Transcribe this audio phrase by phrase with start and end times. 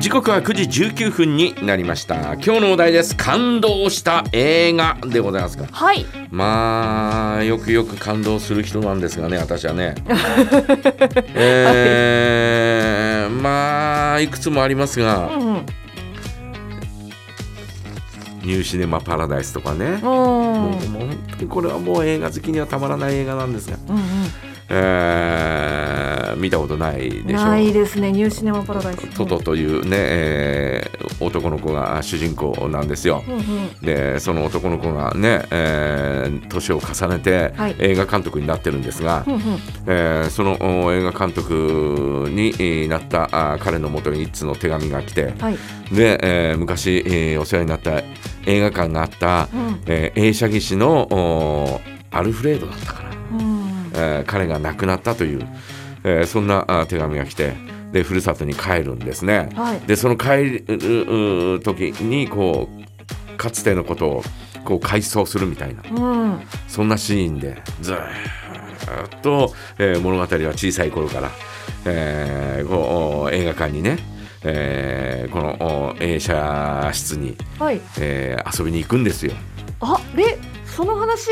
[0.00, 2.34] 時刻は9時19分になりました。
[2.34, 3.16] 今日のお題です。
[3.16, 5.66] 感動した映画でございますか？
[5.70, 6.04] はい。
[6.30, 9.94] まあよくよく感動する人なんですがね私はね。
[11.34, 15.28] えー、まあいくつもありますが。
[15.28, 15.66] うんうん。
[18.42, 19.84] ニューシネマパラダイスとかね。
[19.86, 24.00] うんもう本当にこれはもう映画好きにはたまらない映画なんですが、うん。
[24.68, 25.81] えー
[26.36, 28.12] 見たことないうんでしょないですね。
[28.12, 29.06] ニューシネマパラダイス。
[29.16, 33.22] トトというね、えー男の子が主人公なんですよ。
[33.28, 33.42] うんうん。
[33.80, 37.76] でその男の子がね、えー年を重ねてはい。
[37.78, 39.40] 映画監督になってるんですが、うんうん。
[39.86, 45.58] えーそのお映画監督にえーなったあ彼のもとに一通の手紙が来てはい。
[45.94, 48.02] で、えー昔、えーお世話になった
[48.46, 49.80] 映画館があった、うん。
[49.86, 53.10] えー映写技師のおアルフレードだったかな。
[53.38, 53.62] うん。
[53.94, 55.46] えー彼が亡くなったという、
[56.04, 57.54] えーそんなあ手紙が来て
[57.92, 59.50] でふるさとに帰るんですね。
[59.54, 60.28] はいでその帰
[60.66, 62.68] るう時にこ
[63.32, 64.22] うかつてのことを
[64.64, 71.30] こう回想するみたいなうんそんなシーンでずーっと、えー物語は小さい頃から、
[71.86, 73.98] えーこう映画館にね、
[74.44, 75.56] えーこの
[75.90, 79.32] お映写室に、はいえー遊びに行くんですよ。
[79.80, 81.28] あでその話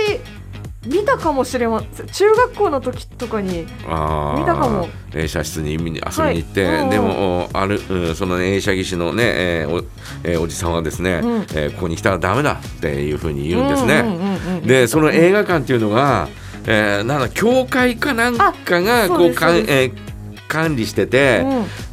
[0.86, 2.06] 見たかもしれません。
[2.06, 3.64] 中学校の時とかに。
[3.64, 4.89] 見たかも。
[5.14, 6.83] 映写室に遊びに行って、はい。
[6.83, 9.84] うんでもおあるうんその、ね、映写技師のね、えーお
[10.25, 11.41] えーおじさんはですね、うん。
[11.55, 14.62] えーここに来たらダメだっていうふうに言うんですね。
[14.64, 16.28] でその映画館っていうのが、
[16.67, 20.11] えーなんだ教会かなんかがこうかん、えー
[20.48, 21.45] 管理してて、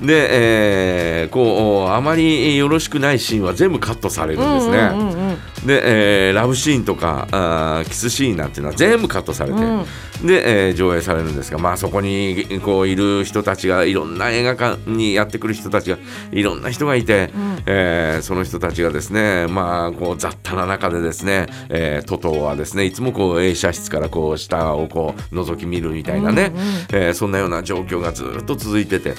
[0.02, 0.08] うん。
[0.08, 4.78] で、えーこうあまりよろしくないシーンは全部カットされるんですね。
[5.68, 9.86] で、えーラブシーンとかあーキスシーンなんていうのは全部カットされて、うん
[10.26, 15.98] で、えー上映されるんですが、まあ、そこにこういる人たちがいろんな映画館にやってくる人たちが
[16.32, 29.14] いろんな人がいて、うんえーその人たちがですね、まあ、こう雑多な中でですね、えートトはですねいつもこう映写室からこう下をこう覗き見るみたいなね、うんうんえーそんなような状況がずっと続いてて。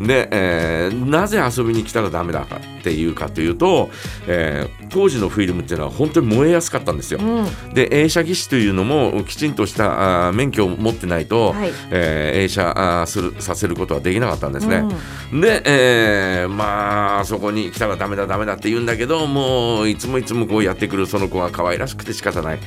[0.00, 3.90] で、えーなぜ遊びに来たらダメだかっていうかというと、
[4.26, 7.18] えー当時のフィルムっていうのは本当に燃えやすかったんですよ。
[7.20, 7.74] うん。
[7.74, 11.72] で映写技師というのもきちんとしたあー免許を持ってないと、はい。
[11.90, 14.84] えー映写あーするさせることはできなかったんですね。
[15.32, 22.60] で、えーまあそこに来たらダメだダメだって言うんだけどもういつもいつもこうやってくるその子が可愛らしくて仕方ない、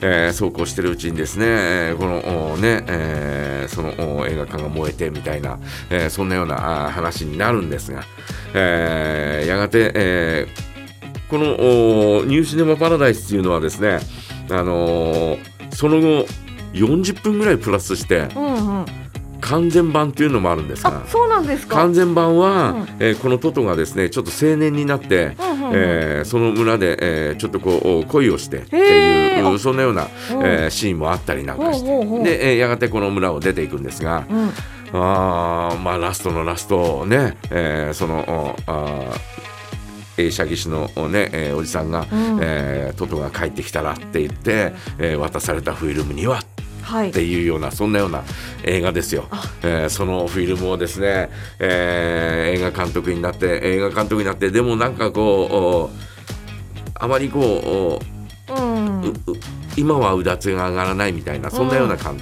[0.00, 5.58] えーそうこうしてるうちにですねえーこのおね、えーそのお映画館が燃えてみたいな、
[5.90, 8.02] えーそんなような話になるんですが、
[8.54, 10.68] えーやがて、えー
[11.28, 11.44] この
[12.20, 13.98] おニューシネマパラダイスっていうのはですね、
[14.50, 15.38] あのー
[15.74, 16.26] その後
[16.72, 18.86] 40分ぐらいプラスしてうんうん。
[19.40, 21.76] 完全版っていうのもあるんですがあそうなんですか。
[21.76, 22.86] 完全版は、うん。
[22.98, 30.08] えーこのトトがですねちょっと青年になって、うえーその村で、えーちょっとこう恋をしてっていうそんなような、うん。
[30.44, 31.88] えーシーンもあったりなんかして。
[32.22, 34.50] で、えーやがてこの村を出ていくんですが、うん。
[34.92, 42.38] あーまあラストのラストね、えーそのおあー映写技師のおね、えーおじさんが、うん。
[42.42, 46.44] えートトが帰ってきたらって言って、えー渡されたフィルムにははい
[47.08, 48.22] っていうようなそんなような
[48.64, 49.28] 映画ですよ。
[49.62, 55.90] えーそのフィルムをですね、えー映画監督になって映画監督になってでもなんかこうお
[56.94, 58.00] あまりこ
[58.48, 59.02] うおうん。
[59.02, 59.14] うう
[59.76, 62.18] 今はうだつが上がらないみたいなそんなような感、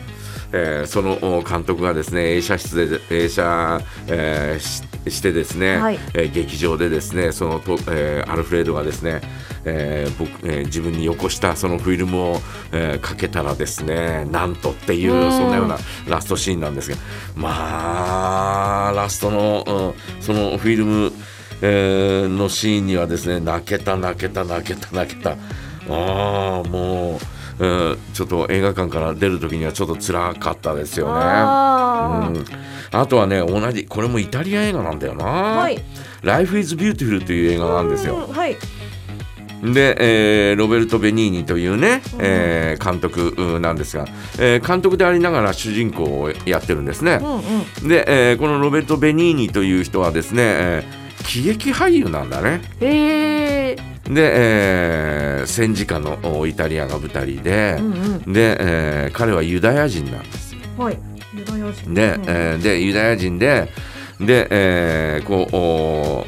[0.53, 5.99] えーそのお監督がですね映写室で映写、えーししてですね、はい。
[6.15, 9.21] えー劇場でですねそのと、えーアルフレードがですね、
[9.65, 12.41] えー僕えー自分によこしたそのフィルムを、
[12.73, 15.33] えーかけたらですねなんとっていううん。
[15.33, 16.97] そんなようなラストシーンなんですが
[17.35, 21.13] まあラストの、うんそのフィルム、
[21.63, 25.37] えーのシーンにはですね泣けた泣けた泣けた泣けた。
[25.89, 27.19] ああもう、
[27.59, 31.13] えーちょっと映画館から出る時にはちょっと辛かったですよね。
[31.17, 32.45] あうん、
[32.93, 35.79] あとはね同じこれもイタリア映画なんだよな「はい
[36.23, 38.27] Life is Beautiful」という映画なんですよ。
[38.29, 38.57] うんはい
[39.63, 39.97] で、
[40.51, 44.05] えーロベルト・ベニーニというね、えー監督うんなんですが、
[44.39, 47.21] えー監督でありながら主人公をやってるんですね。
[47.23, 47.37] うん
[47.83, 52.61] うんで、えーこのロベルト・ベニーニという人はですね、えー喜劇俳優なんだね。
[52.81, 53.77] へえ
[54.09, 57.93] で、えー戦時下のおイタリアが舞台でう、ん
[58.25, 58.33] うん。
[58.33, 60.55] で、えー彼はユダヤ人なんです。
[60.55, 60.61] よ。
[60.77, 60.99] はい。
[61.35, 61.95] ユダヤ人。
[61.95, 63.71] で,、うんえーでユダヤ人で
[64.21, 66.27] で、えーこうお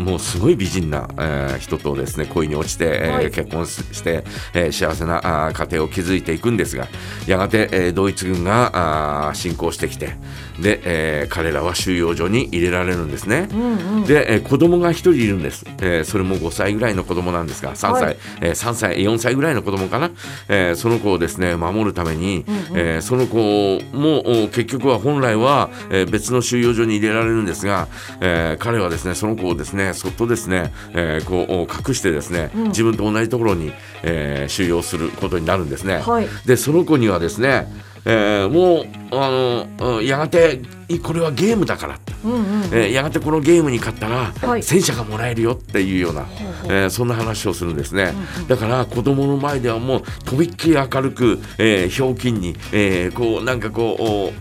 [0.00, 3.30] もうすごい美人な、えー人とですね恋に落ちて、えーはい。
[3.30, 6.86] 結婚しして、えー幸せなあー家庭を築いていくんですが
[7.26, 10.12] やがて、えードイツ軍があー侵攻してきて
[10.58, 13.48] で、えー彼らは収容所に入れられるんですね。
[13.52, 13.62] うん
[13.98, 14.04] うん。
[14.04, 18.16] で、えー子供が1人いるんです、えーそれも5歳ぐらいの子供なんですが3歳、はい。
[18.40, 20.10] えー3歳4歳ぐらいの子供かな、
[20.48, 22.44] えーその子をですね守るために、
[22.74, 27.88] えーその子もお結局は本来は、えー別の収容所に入れられるんですが、
[28.20, 33.72] えー彼はですねその子をですねそっとですね、えーこうお隠してですね、自分と同じところに、
[34.02, 36.02] えー収容することになるんですね。
[36.04, 36.28] はい。
[36.46, 37.66] でその子にはですね、
[38.04, 42.12] えーもうあのうんやがていこれはゲームだからって。
[42.24, 42.42] うんうん。
[42.72, 44.62] えーやがてこのゲームに勝ったら、はい。
[44.62, 46.26] 戦車がもらえるよっていうような、
[46.64, 48.12] えーそんな話をするんですね、
[48.48, 54.32] だから子供の前ではもうとびっきり明るく、えーひょうきんに、えーこうなんかこうお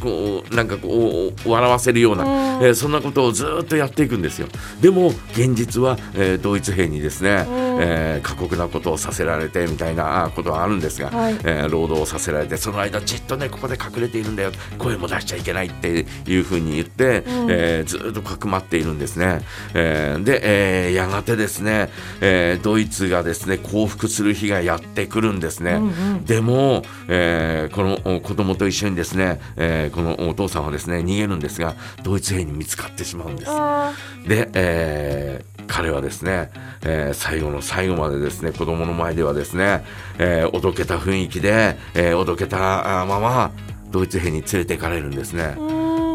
[0.00, 2.64] こうなんかこう笑わせるような、うん。
[2.64, 4.48] えーそんなことをずーっとやっていくんですよ。
[4.80, 11.34] でも現実は、えードイツ兵にですね、うんえー過酷なことをさせられてみたいなあことはあるんですが、はい。
[11.44, 17.50] えー労働をさせられてその間じっとねここで隠れているんだよ声も出しちゃいけないっていうふうに言って、うん。
[17.50, 19.40] えーずーっとかくまっているんですね、
[19.74, 21.90] えーで、えーやがてですね、
[22.20, 25.90] えードイツがですね降伏する日がやってくるんですね、うんう
[26.20, 26.24] ん。
[26.24, 33.50] でも、えーこのお子供と一緒にですね、えーこのお父さんはですね逃げるんですがドイツ兵に見つかってしまうんです。
[33.50, 33.92] あ
[34.26, 36.50] で、えー彼はですね、
[36.82, 39.84] えー最後の最後までですね子供の前ではですね、
[40.18, 43.52] えーおどけた雰囲気で、えーおどけたあまま
[43.92, 45.54] ドイツ兵に連れて行かれるんですね。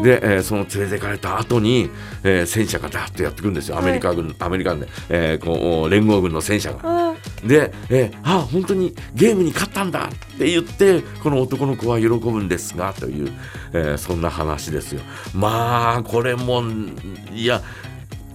[0.02, 1.88] で、えーその連れて行かれた後に、
[2.24, 7.10] えー戦車がダーッとやってくるんですよアメリカ軍、アメリカ軍で、えーこう連合軍の戦車が。
[7.10, 7.16] うん
[7.46, 13.32] で、えーあ本当にゲームに勝ったんだって言ってこの男の子は喜ぶんですがという、
[13.72, 15.00] えーそんな話ですよ。
[15.34, 16.62] まあこれも
[17.34, 17.62] いや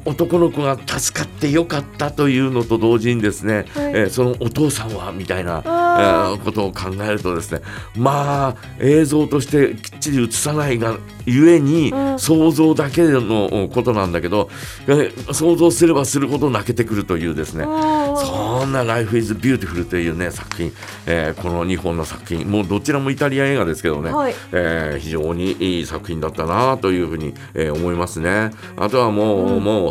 [0.06, 3.66] 男の子が助かってよかったというのと同時にですね、はい。
[3.66, 6.44] えーそのお父さんはみたいな、えあー。
[6.44, 7.62] ことを考えるとですね
[7.96, 12.20] まあ映像としてきっちり映さないがゆえに、うん。
[12.20, 14.50] 想像だけのことなんだけど、
[14.88, 20.72] えー想像すればするほど泣けてくるというですね、うんそんな「Life is Beautiful」というね作品、
[21.06, 24.36] えーこの2本の作品もうどちらもイタリア映画ですけどね、はい。
[24.52, 28.52] えー非常にいい作品だったなというふうに、えー思いますね。
[28.78, 29.91] あとはもう、も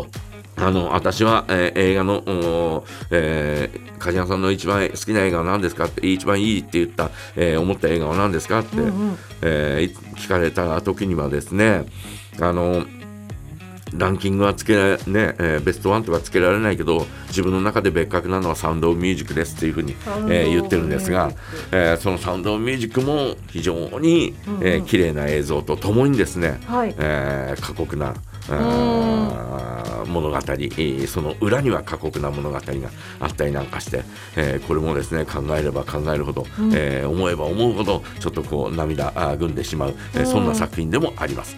[0.61, 9.17] あの私は、えー映画の、おえー、梶山さんの一番好きな映画は何ですかって一番いいって言った、えー思った映画は何ですかって、うんうん。
[9.41, 11.85] えーい聞かれた時にはですね
[12.39, 12.85] あの
[13.93, 19.95] ランキングはつけられ、ねえーベストワンとかつけられないけど自分の中で別格なのはサウンド・オブ・ミュージックですっていうふうに、
[20.29, 21.31] えー言ってるんですが
[21.71, 26.95] えーそのサウンド・オブ・ミュージックも非常に、えー綺麗な映像とともにですね、はい。
[26.99, 28.13] えー過酷な
[28.49, 30.35] 物語。
[30.37, 32.61] えーその裏には過酷な物語が
[33.19, 34.03] あったりなんかして、
[34.35, 41.55] えーこれもですね考えれば考えるほど、えー思えば思うほどちょっとこう涙ぐんでしまう、えーそんな作品でもあります。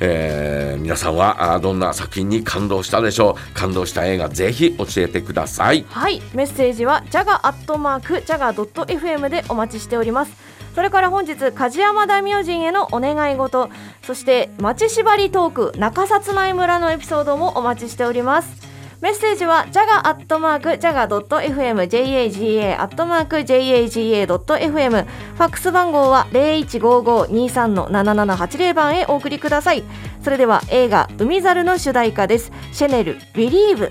[0.00, 3.54] えー皆さんはどんな作品に感動したでしょう？
[3.54, 5.84] 感動した映画ぜひ教えてください。
[5.88, 6.22] はい。
[6.34, 10.32] メッセージはジャガアットマークジャガドット FM でお待ちしております
[10.78, 13.68] それから本日梶山大明神へのお願い事
[14.04, 18.68] そして町縛りトーク中薩内村のエピソードもお待ちしております。
[19.00, 29.82] メッセージはジャガアットマークジャガドット FM jaga ーアットマーク、jaga.fm ファックス番号は0155-23-7780番へお送りください。
[30.22, 32.52] それでは映画海猿の主題歌です。
[32.72, 33.90] シェネルビリーブ。